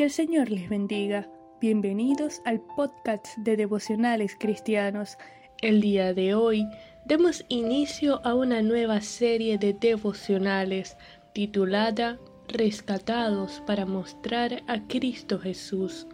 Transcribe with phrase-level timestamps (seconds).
[0.00, 1.28] Que el Señor les bendiga.
[1.60, 5.18] Bienvenidos al podcast de devocionales cristianos.
[5.60, 6.66] El día de hoy
[7.04, 10.96] demos inicio a una nueva serie de devocionales
[11.34, 12.18] titulada
[12.48, 16.06] Rescatados para mostrar a Cristo Jesús.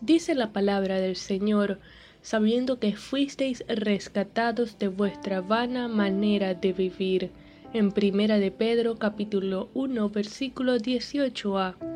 [0.00, 1.80] Dice la palabra del Señor,
[2.22, 7.32] sabiendo que fuisteis rescatados de vuestra vana manera de vivir.
[7.72, 11.95] En Primera de Pedro capítulo 1 versículo 18a.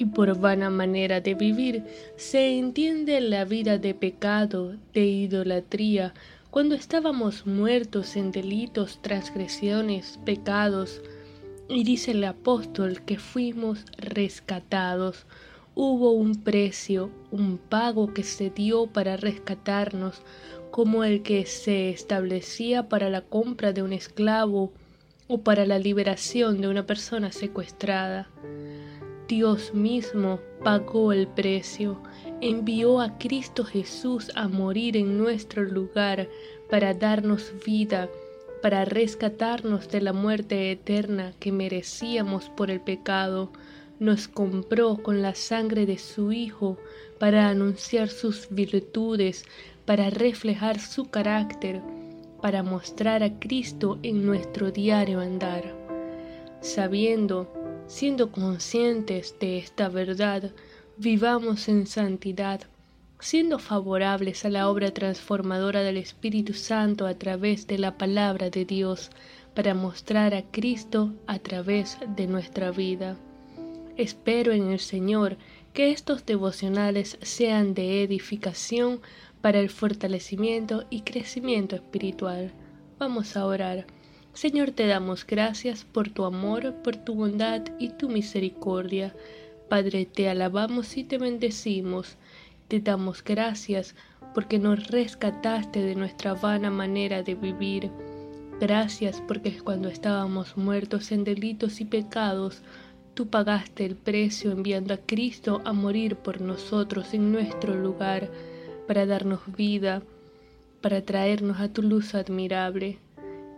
[0.00, 1.84] Y por vana manera de vivir
[2.16, 6.14] se entiende la vida de pecado, de idolatría,
[6.50, 11.02] cuando estábamos muertos en delitos, transgresiones, pecados.
[11.68, 15.26] Y dice el apóstol que fuimos rescatados
[15.74, 20.22] hubo un precio, un pago que se dio para rescatarnos,
[20.70, 24.72] como el que se establecía para la compra de un esclavo
[25.28, 28.30] o para la liberación de una persona secuestrada.
[29.30, 32.02] Dios mismo pagó el precio,
[32.40, 36.28] envió a Cristo Jesús a morir en nuestro lugar
[36.68, 38.08] para darnos vida,
[38.60, 43.52] para rescatarnos de la muerte eterna que merecíamos por el pecado,
[44.00, 46.76] nos compró con la sangre de su Hijo
[47.20, 49.44] para anunciar sus virtudes,
[49.84, 51.80] para reflejar su carácter,
[52.42, 55.72] para mostrar a Cristo en nuestro diario andar.
[56.62, 57.48] Sabiendo,
[57.90, 60.52] siendo conscientes de esta verdad,
[60.96, 62.60] vivamos en santidad,
[63.18, 68.64] siendo favorables a la obra transformadora del Espíritu Santo a través de la palabra de
[68.64, 69.10] Dios,
[69.56, 73.16] para mostrar a Cristo a través de nuestra vida.
[73.96, 75.36] Espero en el Señor
[75.72, 79.00] que estos devocionales sean de edificación
[79.40, 82.52] para el fortalecimiento y crecimiento espiritual.
[83.00, 83.84] Vamos a orar.
[84.32, 89.14] Señor, te damos gracias por tu amor, por tu bondad y tu misericordia.
[89.68, 92.16] Padre, te alabamos y te bendecimos.
[92.68, 93.94] Te damos gracias
[94.34, 97.90] porque nos rescataste de nuestra vana manera de vivir.
[98.60, 102.62] Gracias porque cuando estábamos muertos en delitos y pecados,
[103.20, 108.30] Tú pagaste el precio enviando a Cristo a morir por nosotros en nuestro lugar,
[108.86, 110.02] para darnos vida,
[110.80, 112.98] para traernos a tu luz admirable.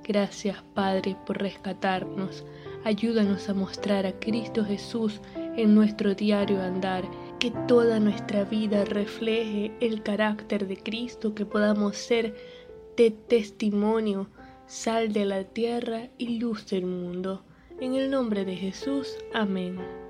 [0.04, 2.44] Gracias, Padre, por rescatarnos.
[2.84, 5.20] Ayúdanos a mostrar a Cristo Jesús
[5.56, 7.04] en nuestro diario andar,
[7.38, 12.34] que toda nuestra vida refleje el carácter de Cristo, que podamos ser
[12.96, 14.28] de testimonio,
[14.66, 17.44] sal de la tierra y luz del mundo.
[17.80, 20.01] En el nombre de Jesús, amén.